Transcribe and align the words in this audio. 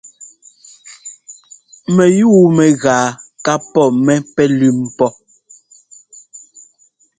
Mɛyúu 1.95 2.43
mɛgaa 2.57 3.07
ká 3.45 3.53
pɔ́ 3.71 3.87
mɛ 4.05 4.15
pɛlʉ́m 4.35 4.77
pɔ́. 4.97 5.09